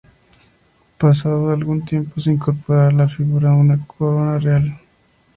[0.97, 4.79] Pasado algún tiempo se incorporará a la figura una corona real.